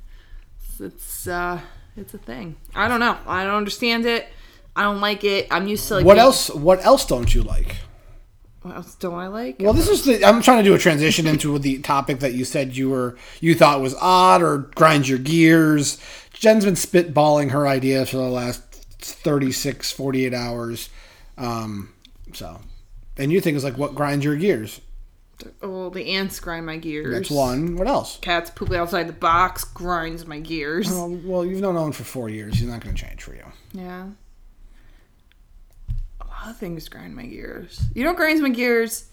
[0.65, 1.61] it's, it's uh,
[1.97, 2.57] it's a thing.
[2.75, 3.17] I don't know.
[3.27, 4.27] I don't understand it.
[4.75, 5.47] I don't like it.
[5.53, 6.51] I'm used to like What being- else?
[6.51, 7.77] What else don't you like?
[8.63, 9.57] What else don't I like?
[9.61, 10.25] Well, this is the.
[10.25, 13.55] I'm trying to do a transition into the topic that you said you were you
[13.55, 15.99] thought was odd or grinds your gears.
[16.33, 18.63] Jen's been spitballing her idea for the last
[19.01, 20.89] 36, 48 hours.
[21.37, 21.93] Um,
[22.33, 22.61] so,
[23.17, 24.81] and you think it's like what grinds your gears?
[25.63, 27.15] oh, the ants grind my gears.
[27.15, 27.77] That's one.
[27.77, 28.19] What else?
[28.21, 30.91] Cats pooping outside the box grinds my gears.
[30.91, 32.59] Well, well, you've known Owen for four years.
[32.59, 33.45] He's not going to change for you.
[33.73, 34.09] Yeah.
[36.47, 37.81] Of things grind my gears.
[37.95, 39.07] You know what grinds my gears?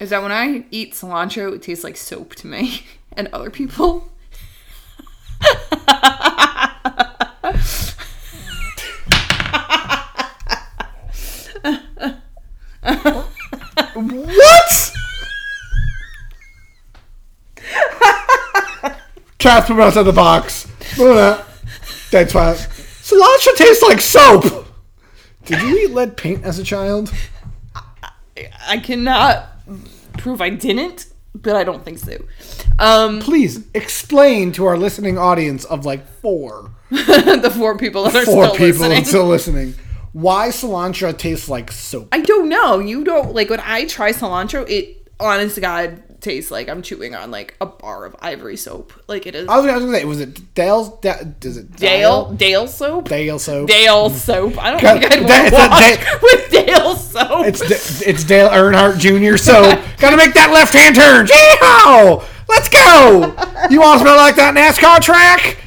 [0.00, 2.84] Is that when I eat cilantro, it tastes like soap to me.
[3.18, 4.12] And other people.
[13.94, 14.92] What?
[19.38, 20.66] Cats from outside the box.
[20.98, 21.46] Look at that.
[22.10, 22.52] That's why.
[22.52, 24.65] Cilantro tastes like soap.
[25.46, 27.12] Did you eat lead paint as a child?
[28.68, 29.48] I cannot
[30.18, 32.18] prove I didn't, but I don't think so.
[32.78, 38.24] Um, Please explain to our listening audience of like four, the four people that are
[38.24, 39.04] four still people listening.
[39.04, 39.74] still listening,
[40.12, 42.08] why cilantro tastes like soap.
[42.12, 42.78] I don't know.
[42.78, 44.68] You don't like when I try cilantro.
[44.68, 48.92] It honest to God taste like I'm chewing on like a bar of ivory soap.
[49.08, 50.88] Like it is I was, I was gonna say, was it Dale's?
[51.00, 53.08] Da, is it Dale Dale soap.
[53.08, 53.68] Dale soap.
[53.68, 54.62] Dale soap.
[54.62, 57.46] I don't God, think I'd that- want it's a to with Dale soap.
[57.46, 59.36] It's it's Dale Earnhardt Jr.
[59.36, 59.62] So
[59.98, 61.26] gotta make that left hand turn.
[61.26, 62.24] Yeehaw!
[62.48, 63.34] Let's go.
[63.70, 65.58] You want to smell like that NASCAR track?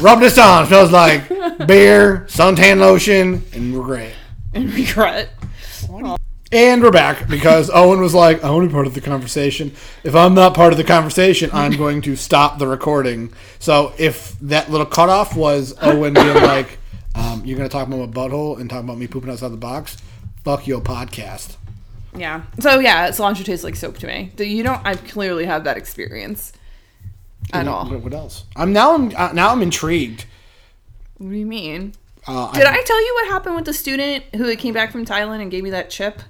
[0.00, 0.66] Rub this on.
[0.66, 1.28] Smells like
[1.66, 4.14] beer, suntan lotion, and regret.
[4.54, 5.30] and regret.
[6.54, 9.72] And we're back because Owen was like, I want to be part of the conversation.
[10.04, 13.32] If I'm not part of the conversation, I'm going to stop the recording.
[13.58, 16.78] So if that little cutoff was Owen being like,
[17.16, 19.56] um, you're going to talk about my butthole and talk about me pooping outside the
[19.56, 19.96] box,
[20.44, 21.56] fuck your podcast.
[22.14, 22.42] Yeah.
[22.60, 24.30] So yeah, cilantro tastes like soap to me.
[24.38, 24.80] You don't.
[24.86, 26.52] I clearly have that experience
[27.52, 27.90] at all.
[27.90, 28.44] What, what else?
[28.54, 28.94] I'm now.
[28.94, 29.50] I'm uh, now.
[29.50, 30.26] I'm intrigued.
[31.18, 31.94] What do you mean?
[32.28, 35.42] Uh, Did I tell you what happened with the student who came back from Thailand
[35.42, 36.22] and gave me that chip?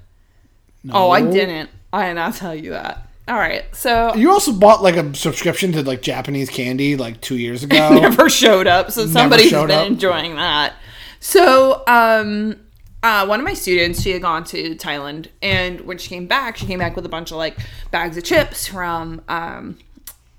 [0.90, 1.70] Oh, I didn't.
[1.92, 3.08] I did not tell you that.
[3.26, 3.64] All right.
[3.74, 7.98] So You also bought like a subscription to like Japanese candy like two years ago.
[8.00, 8.90] never showed up.
[8.90, 9.86] So somebody's been up.
[9.86, 10.74] enjoying that.
[11.20, 12.56] So, um,
[13.02, 16.56] uh, one of my students, she had gone to Thailand, and when she came back,
[16.58, 17.56] she came back with a bunch of like
[17.90, 19.78] bags of chips from, um,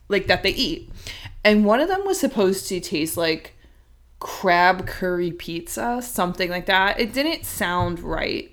[0.10, 0.90] like that they eat,
[1.44, 3.56] and one of them was supposed to taste like
[4.20, 7.00] crab curry pizza, something like that.
[7.00, 8.52] It didn't sound right.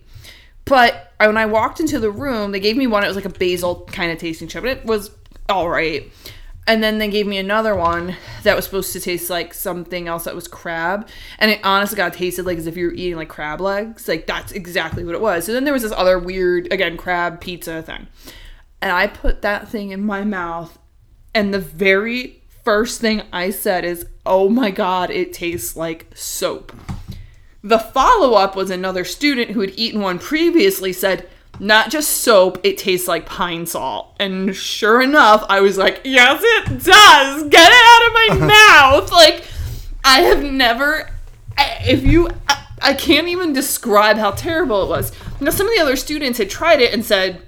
[0.65, 3.05] But when I walked into the room, they gave me one.
[3.05, 5.11] It was like a basil kind of tasting chip, and it was
[5.49, 6.11] all right.
[6.67, 10.25] And then they gave me another one that was supposed to taste like something else
[10.25, 11.09] that was crab,
[11.41, 14.07] and it honestly got tasted like as if you were eating like crab legs.
[14.07, 15.45] Like that's exactly what it was.
[15.45, 18.07] So then there was this other weird, again, crab pizza thing,
[18.81, 20.79] and I put that thing in my mouth,
[21.35, 26.73] and the very first thing I said is, "Oh my god, it tastes like soap."
[27.65, 31.29] The follow up was another student who had eaten one previously said,
[31.61, 34.17] not just soap, it tastes like Pine-Sol.
[34.19, 37.49] And sure enough, I was like, yes, it does.
[37.49, 38.47] Get it out of my
[39.01, 39.13] mouth.
[39.13, 39.45] Like,
[40.05, 41.09] I have never,
[41.59, 45.13] if you, I, I can't even describe how terrible it was.
[45.41, 47.43] Now, some of the other students had tried it and said,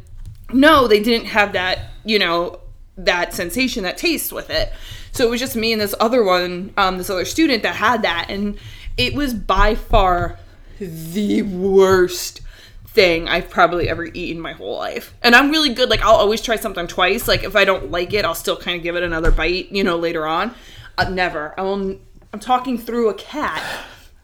[0.52, 2.60] no, they didn't have that, you know,
[2.96, 4.72] that sensation, that taste with it.
[5.10, 8.02] So it was just me and this other one, um, this other student that had
[8.02, 8.58] that, and
[8.96, 10.38] it was by far
[10.78, 12.40] the worst
[12.86, 15.14] thing I've probably ever eaten my whole life.
[15.22, 15.88] And I'm really good.
[15.90, 17.26] Like I'll always try something twice.
[17.26, 19.82] Like if I don't like it, I'll still kind of give it another bite, you
[19.84, 20.54] know, later on.
[20.96, 21.54] Uh, never.
[21.58, 21.98] I will.
[22.32, 23.62] I'm talking through a cat.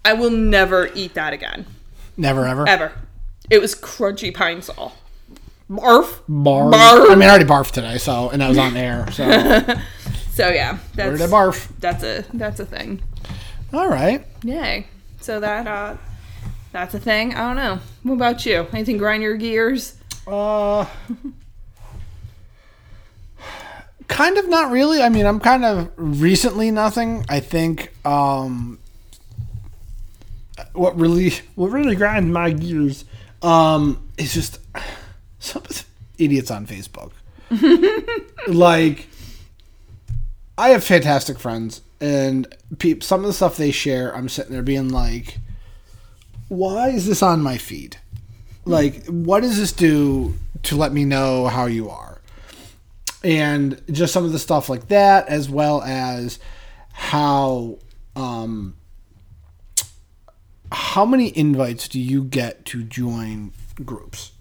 [0.05, 1.67] I will never eat that again,
[2.17, 2.67] Never ever.
[2.69, 2.93] ever.
[3.51, 4.95] It was crunchy Pine-Sol.
[5.71, 6.21] Barf.
[6.29, 6.73] Barf.
[6.73, 7.11] Barf.
[7.11, 9.11] I mean, I already barfed today, so and I was on air.
[9.13, 9.25] So
[10.33, 11.69] So yeah, that's did I barf?
[11.81, 13.03] that's a that's a thing.
[13.73, 14.25] All right.
[14.43, 14.87] Yay.
[15.21, 15.97] So that uh
[16.73, 17.35] that's a thing.
[17.35, 17.81] I don't know.
[18.03, 18.67] What about you?
[18.73, 19.97] Anything grind your gears?
[20.27, 20.87] Uh,
[24.07, 25.03] kind of not really.
[25.03, 27.25] I mean, I'm kind of recently nothing.
[27.29, 28.79] I think um,
[30.73, 33.05] what really what really grinds my gears
[33.43, 34.61] um, is just
[35.41, 35.85] some of the
[36.25, 37.13] idiots on Facebook.
[38.47, 39.09] like,
[40.57, 44.63] I have fantastic friends, and peop some of the stuff they share, I'm sitting there
[44.63, 45.39] being like,
[46.49, 47.97] "Why is this on my feed?"
[48.65, 52.21] like what does this do to let me know how you are
[53.23, 56.39] and just some of the stuff like that as well as
[56.93, 57.79] how
[58.17, 58.77] um
[60.73, 63.53] how many invites do you get to join
[63.85, 64.33] groups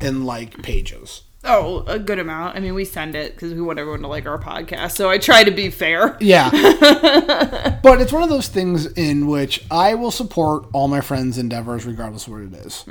[0.00, 2.56] and like pages Oh, a good amount.
[2.56, 4.92] I mean, we send it because we want everyone to like our podcast.
[4.92, 6.16] So I try to be fair.
[6.20, 6.50] Yeah.
[7.82, 11.84] but it's one of those things in which I will support all my friends' endeavors
[11.84, 12.84] regardless of what it is.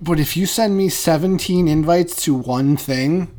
[0.00, 3.34] But if you send me 17 invites to one thing,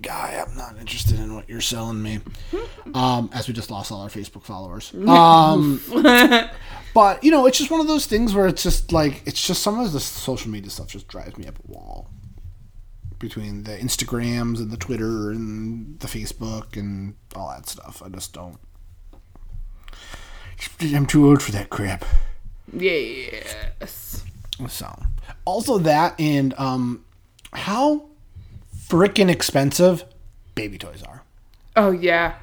[0.00, 2.20] guy, I'm not interested in what you're selling me.
[2.92, 4.92] Um, as we just lost all our Facebook followers.
[5.06, 5.80] Um,
[6.94, 9.62] but, you know, it's just one of those things where it's just like, it's just
[9.62, 12.10] some of the social media stuff just drives me up a wall
[13.20, 18.02] between the Instagrams and the Twitter and the Facebook and all that stuff.
[18.04, 18.58] I just don't.
[20.80, 22.04] I'm too old for that crap.
[22.72, 24.24] Yes.
[24.68, 25.02] So,
[25.44, 27.04] also that and um,
[27.52, 28.08] how
[28.88, 30.04] freaking expensive
[30.54, 31.22] baby toys are.
[31.76, 32.34] Oh yeah.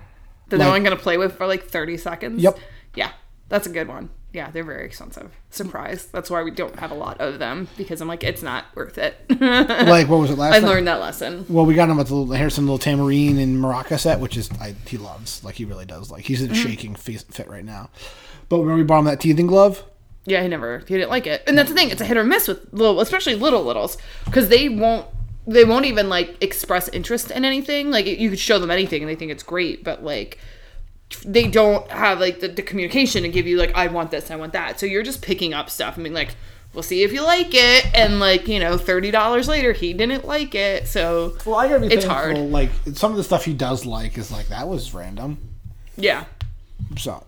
[0.49, 2.41] That no one gonna play with for like thirty seconds.
[2.41, 2.57] Yep.
[2.95, 3.11] Yeah,
[3.49, 4.09] that's a good one.
[4.33, 5.31] Yeah, they're very expensive.
[5.49, 6.05] Surprise.
[6.07, 8.97] That's why we don't have a lot of them because I'm like, it's not worth
[8.97, 9.15] it.
[9.39, 10.53] Like what was it last?
[10.55, 10.69] I've time?
[10.69, 11.45] learned that lesson.
[11.47, 14.49] Well, we got him with the little Harrison little Tamarine and Maraca set, which is
[14.59, 15.43] I, he loves.
[15.43, 16.11] Like he really does.
[16.11, 16.69] Like he's in a mm-hmm.
[16.69, 17.89] shaking fit right now.
[18.49, 19.83] But remember we bought him that teething glove.
[20.25, 21.43] Yeah, he never he didn't like it.
[21.47, 23.97] And that's the thing, it's a hit or miss with little especially little littles.
[24.25, 25.07] Because they won't
[25.47, 27.89] they won't even like express interest in anything.
[27.89, 30.37] Like you could show them anything and they think it's great, but like
[31.25, 34.35] they don't have like the, the communication to give you like I want this, I
[34.35, 34.79] want that.
[34.79, 35.97] So you're just picking up stuff.
[35.97, 36.35] I mean like
[36.73, 40.25] we'll see if you like it and like you know thirty dollars later he didn't
[40.25, 42.37] like it so Well, I gotta be It's thankful, hard.
[42.51, 45.37] Like some of the stuff he does like is like that was random.
[45.95, 46.25] yeah
[46.97, 47.23] So,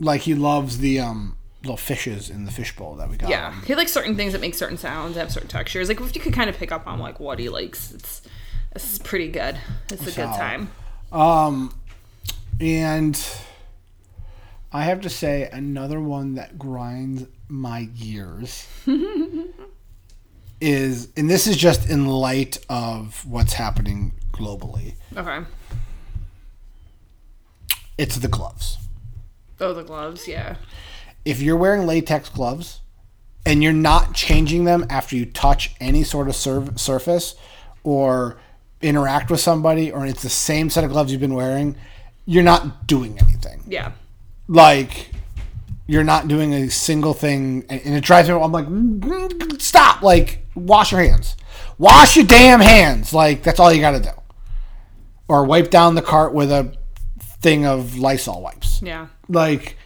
[0.00, 3.28] like he loves the um little fishes in the fishbowl that we got.
[3.28, 3.62] yeah him.
[3.66, 6.32] he likes certain things that make certain sounds have certain textures like if you could
[6.32, 8.22] kind of pick up on like what he likes it's
[8.74, 9.58] it's pretty good
[9.90, 10.70] it's a good time
[11.12, 11.74] Um,
[12.60, 13.20] and
[14.72, 18.66] I have to say another one that grinds my gears
[20.60, 24.94] is, and this is just in light of what's happening globally.
[25.16, 25.40] okay
[27.96, 28.76] It's the gloves.
[29.60, 30.56] oh the gloves yeah
[31.24, 32.80] if you're wearing latex gloves
[33.44, 37.34] and you're not changing them after you touch any sort of sur- surface
[37.82, 38.38] or
[38.80, 41.74] interact with somebody or it's the same set of gloves you've been wearing,
[42.28, 43.62] you're not doing anything.
[43.66, 43.92] yeah
[44.46, 45.10] Like
[45.86, 50.44] you're not doing a single thing and it drives me I'm like "Mm, stop like
[50.54, 51.34] wash your hands.
[51.78, 53.14] Wash your damn hands.
[53.14, 54.10] Like that's all you got to do.
[55.26, 56.76] Or wipe down the cart with a
[57.40, 58.82] thing of Lysol wipes.
[58.82, 59.76] yeah Like,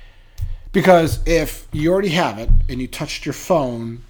[0.72, 4.02] because if you already have it and you touched your phone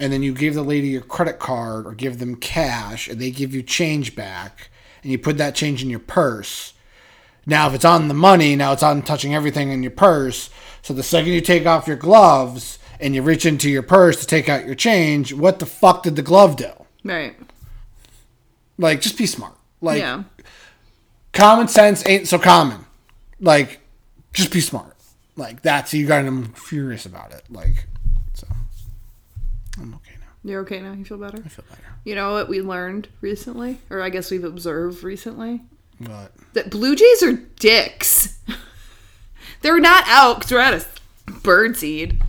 [0.00, 3.30] and then you gave the lady your credit card or give them cash and they
[3.30, 4.68] give you change back
[5.02, 6.74] and you put that change in your purse.
[7.48, 10.50] Now, if it's on the money, now it's on touching everything in your purse.
[10.82, 14.26] So the second you take off your gloves and you reach into your purse to
[14.26, 16.70] take out your change, what the fuck did the glove do?
[17.04, 17.34] right
[18.76, 19.54] Like, just be smart.
[19.80, 20.22] Like, yeah
[21.32, 22.84] common sense ain't so common.
[23.40, 23.80] Like,
[24.32, 24.96] just be smart.
[25.36, 27.44] Like that's you got I'm furious about it.
[27.48, 27.86] Like,
[28.34, 28.46] so
[29.80, 30.26] I'm okay now.
[30.44, 31.82] you're okay now you feel better I feel better.
[32.04, 35.60] you know what we learned recently or i guess we've observed recently
[36.00, 38.38] But that blue jays are dicks.
[39.62, 42.20] they're not out because we're at a bird seed.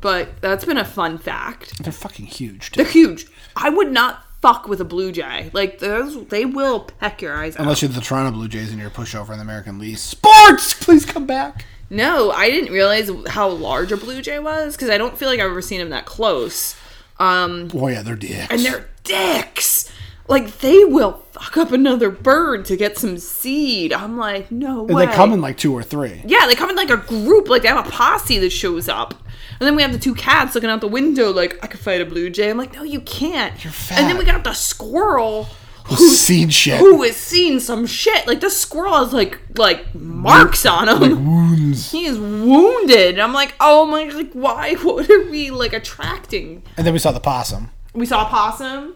[0.00, 1.82] But that's been a fun fact.
[1.82, 2.70] they're fucking huge.
[2.70, 2.82] Too.
[2.82, 3.26] They're huge.
[3.54, 5.50] I would not fuck with a blue jay.
[5.52, 7.62] Like those, they will peck your eyes out.
[7.62, 9.98] Unless you're the Toronto Blue Jays and you're a pushover in the American League.
[9.98, 11.66] Sports, please come back.
[11.90, 15.40] No, I didn't realize how large a blue jay was because I don't feel like
[15.40, 16.74] I've ever seen him that close.
[17.18, 18.46] Um, Oh yeah, they're dicks.
[18.50, 19.92] and they're dicks.
[20.30, 23.92] Like they will fuck up another bird to get some seed.
[23.92, 25.02] I'm like, no way.
[25.02, 26.22] and they come in like two or three.
[26.24, 29.14] Yeah, they come in like a group, like they have a posse that shows up.
[29.58, 32.00] And then we have the two cats looking out the window, like, I could fight
[32.00, 32.48] a blue jay.
[32.48, 33.62] I'm like, no, you can't.
[33.62, 35.48] You're And then we got the squirrel
[35.96, 36.78] Seed shit.
[36.78, 38.26] who is seeing some shit.
[38.26, 41.00] Like, the squirrel has, like, like marks on him.
[41.00, 41.90] Like Wounds.
[41.92, 43.10] he is wounded.
[43.14, 44.74] And I'm like, oh my, like, why?
[44.82, 46.62] What are we, like, attracting?
[46.78, 47.70] And then we saw the possum.
[47.92, 48.94] We saw a possum.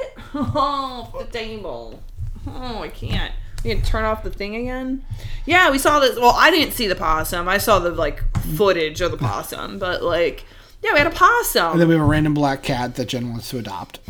[0.00, 2.02] Get off the table.
[2.46, 3.32] Oh, I can't.
[3.64, 5.04] You can turn off the thing again.
[5.44, 6.18] Yeah, we saw this.
[6.18, 7.48] Well, I didn't see the possum.
[7.48, 8.22] I saw the like
[8.56, 10.44] footage of the possum, but like,
[10.82, 11.72] yeah, we had a possum.
[11.72, 14.00] And then we have a random black cat that Jen wants to adopt.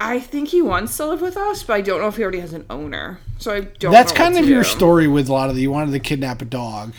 [0.00, 2.40] I think he wants to live with us, but I don't know if he already
[2.40, 3.18] has an owner.
[3.38, 3.92] So I don't.
[3.92, 4.68] That's kind of your do.
[4.68, 5.62] story with a lot of the.
[5.62, 6.92] You wanted to kidnap a dog.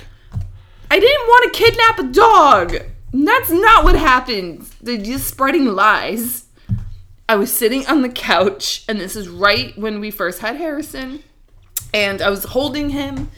[0.90, 2.76] I didn't want to kidnap a dog.
[3.14, 4.68] That's not what happened.
[4.82, 6.46] They're just spreading lies.
[7.30, 11.24] I was sitting on the couch, and this is right when we first had Harrison.
[11.94, 13.30] And I was holding him,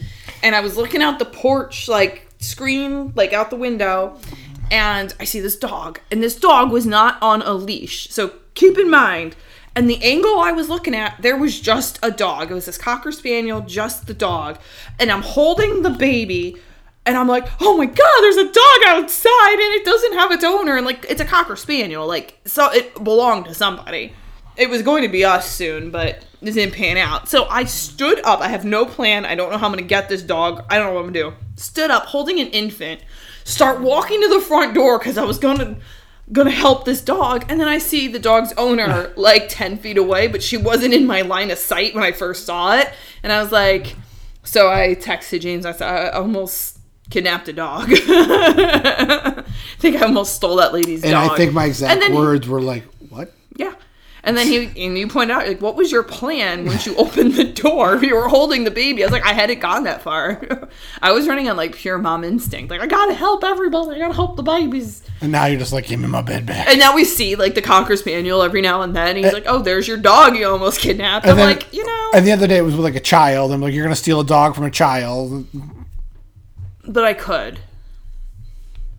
[0.44, 4.16] and I was looking out the porch, like screen, like out the window,
[4.70, 6.00] and I see this dog.
[6.10, 8.08] And this dog was not on a leash.
[8.10, 9.34] So keep in mind,
[9.74, 12.50] and the angle I was looking at, there was just a dog.
[12.50, 14.58] It was this Cocker Spaniel, just the dog.
[15.00, 16.56] And I'm holding the baby,
[17.06, 20.44] and I'm like, oh my god, there's a dog outside, and it doesn't have its
[20.44, 20.76] owner.
[20.76, 22.06] And like, it's a Cocker Spaniel.
[22.06, 24.12] Like, so it belonged to somebody.
[24.56, 27.28] It was going to be us soon, but it didn't pan out.
[27.28, 28.40] So I stood up.
[28.40, 29.24] I have no plan.
[29.24, 30.64] I don't know how I'm going to get this dog.
[30.68, 31.46] I don't know what I'm going to do.
[31.56, 33.00] Stood up, holding an infant,
[33.44, 35.76] start walking to the front door because I was going to
[36.32, 40.28] gonna help this dog and then i see the dog's owner like 10 feet away
[40.28, 42.88] but she wasn't in my line of sight when i first saw it
[43.24, 43.96] and i was like
[44.44, 46.79] so i texted james i said i almost
[47.10, 49.44] kidnapped a dog i
[49.78, 52.84] think i almost stole that lady's And dog I think my exact words were like,
[53.08, 53.74] "What?" yeah
[54.22, 57.34] and then he and you pointed out like what was your plan once you opened
[57.34, 60.68] the door you were holding the baby i was like i hadn't gone that far
[61.02, 64.14] i was running on like pure mom instinct like i gotta help everybody i gotta
[64.14, 66.94] help the babies And now you're just like, "Give me my bed back." and now
[66.94, 69.16] we see like the cocker spaniel every now and then.
[69.16, 72.26] He's like, "Oh, there's your dog you almost kidnapped." I'm then- like, you know, And
[72.26, 73.52] the other day it was with like a child.
[73.52, 75.44] I'm like, "You're gonna steal a dog from a child."
[76.90, 77.60] But I could.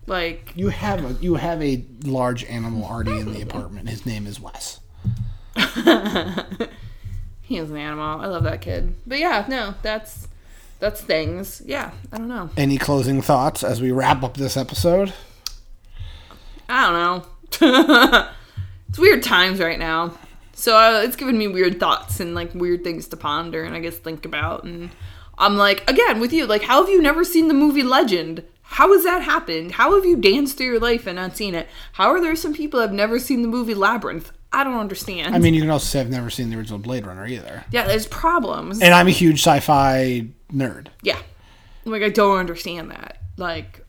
[0.06, 3.88] Like, You have a you have a large animal already in the apartment.
[3.88, 4.80] His name is Wes.
[7.42, 8.20] he is an animal.
[8.20, 8.94] I love that kid.
[9.06, 10.26] But yeah, no, that's
[10.80, 11.62] that's things.
[11.64, 12.50] Yeah, I don't know.
[12.56, 15.12] Any closing thoughts as we wrap up this episode?
[16.68, 18.28] I don't know.
[18.88, 20.18] it's weird times right now.
[20.54, 23.80] So uh, it's giving me weird thoughts and like weird things to ponder and I
[23.80, 24.64] guess think about.
[24.64, 24.90] And
[25.38, 28.44] I'm like, again, with you, like, how have you never seen the movie Legend?
[28.62, 29.72] How has that happened?
[29.72, 31.68] How have you danced through your life and not seen it?
[31.92, 34.32] How are there some people that have never seen the movie Labyrinth?
[34.52, 35.34] I don't understand.
[35.34, 37.64] I mean, you can also say I've never seen the original Blade Runner either.
[37.70, 38.80] yeah, there's problems.
[38.80, 40.88] And I'm a huge sci-fi nerd.
[41.02, 41.18] Yeah.
[41.84, 43.18] Like I don't understand that.
[43.36, 43.84] Like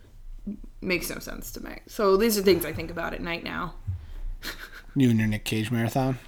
[0.81, 1.79] makes no sense to me.
[1.87, 3.75] So these are things I think about at night now.
[4.95, 6.19] You and your Nick Cage marathon.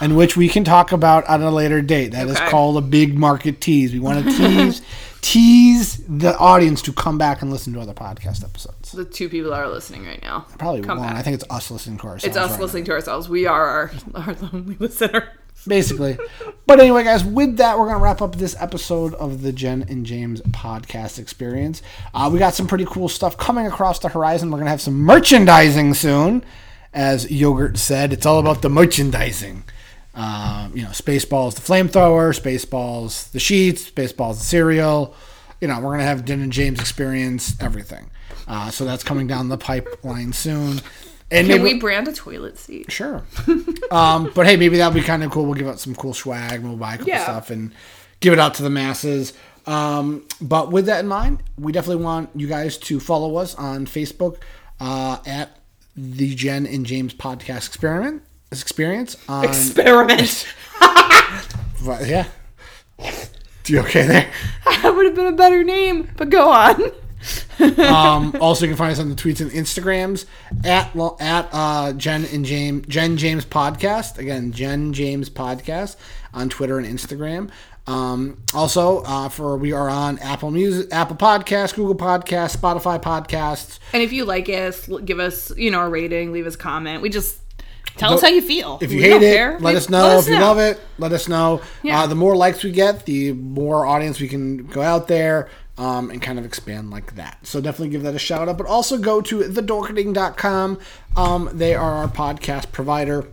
[0.00, 2.12] And which we can talk about at a later date.
[2.12, 2.48] That is Okay.
[2.50, 3.92] called a big market tease.
[3.92, 4.82] We want to tease
[5.20, 8.92] tease the audience to come back and listen to other podcast episodes.
[8.92, 10.46] The two people that are listening right now.
[10.58, 11.10] Probably Come won't.
[11.10, 11.18] back.
[11.18, 12.24] I think it's us listening to ourselves.
[12.24, 13.28] It's us right listening to ourselves.
[13.28, 15.30] We are our, our lonely listener.
[15.66, 16.16] basically.
[16.66, 19.84] But anyway, guys, with that, we're going to wrap up this episode of the Jen
[19.88, 21.82] and James podcast experience.
[22.14, 24.50] Uh, we got some pretty cool stuff coming across the horizon.
[24.50, 26.44] We're going to have some merchandising soon.
[26.94, 29.64] As Yogurt said, it's all about the merchandising.
[30.18, 35.14] Um, you know, Spaceballs the flamethrower, Spaceballs the sheets, Spaceballs the cereal.
[35.60, 38.10] You know, we're going to have Jen and James experience everything.
[38.48, 40.80] Uh, so that's coming down the pipeline soon.
[41.30, 42.90] And Can maybe- we brand a toilet seat?
[42.90, 43.22] Sure.
[43.92, 45.44] um, but hey, maybe that'll be kind of cool.
[45.44, 46.62] We'll give out some cool swag.
[46.62, 47.22] We'll buy a couple Yeah.
[47.22, 47.72] stuff and
[48.20, 49.34] give it out to the masses.
[49.66, 53.86] Um, but with that in mind, we definitely want you guys to follow us on
[53.86, 54.38] Facebook
[54.80, 55.58] uh, at
[55.94, 59.16] the Jen and James Podcast Experiment Experience.
[59.28, 60.46] On, Experiment.
[61.84, 62.26] But, yeah.
[63.66, 64.30] You okay there?
[64.64, 66.80] that would have been a better name, but go on.
[67.60, 70.24] Um, also, you can find us on the tweets and Instagrams
[70.64, 74.18] at at uh, Jen and James Jen James Podcast.
[74.18, 75.96] Again, Jen James Podcast
[76.32, 77.50] on Twitter and Instagram.
[77.88, 83.80] Um, also, uh, for we are on Apple Music, Apple Podcasts, Google Podcasts, Spotify Podcasts.
[83.92, 87.02] And if you like us, give us, you know, a rating, leave us a comment.
[87.02, 87.40] We just
[87.96, 88.78] tell us how you feel.
[88.80, 89.58] If you We hate it, care.
[89.60, 90.18] let us know.
[90.18, 90.40] if you know.
[90.40, 91.60] love it, let us know.
[91.82, 92.02] Yeah.
[92.02, 96.10] Uh, the more likes we get, the more audience we can go out there um,
[96.10, 97.38] and kind of expand like that.
[97.46, 98.58] So definitely give that a shout out.
[98.58, 100.78] But also go to thedorkening.com.
[101.16, 103.26] Um, they are our podcast provider,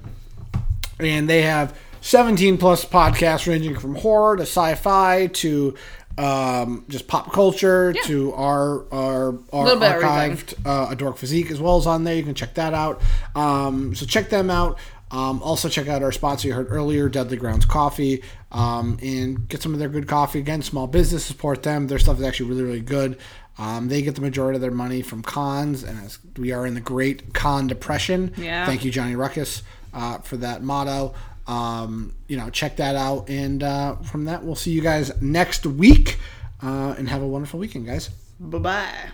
[0.99, 5.75] and they have 17 plus podcasts ranging from horror to sci-fi to
[6.17, 11.17] um, just pop culture to our our, our Little bit of archived uh, a dork
[11.17, 12.15] physique as well as on there.
[12.15, 13.01] You can check that out.
[13.35, 14.77] Um, so check them out.
[15.11, 19.61] Um, also check out our sponsor you heard earlier deadly grounds coffee um, and get
[19.61, 20.39] some of their good coffee.
[20.39, 21.87] Again small business support them.
[21.87, 23.17] Their stuff is actually really really good.
[23.57, 26.73] Um, they get the majority of their money from cons and as we are in
[26.73, 28.33] the great con depression.
[28.35, 28.65] Yeah.
[28.65, 29.63] thank you johnny ruckus
[29.93, 31.13] uh, for that motto
[31.47, 33.29] um, you know check that out.
[33.29, 36.19] And uh, from that we'll see you guys next week.
[36.61, 38.09] Uh, and have a wonderful weekend guys.
[38.39, 39.11] Bye bye.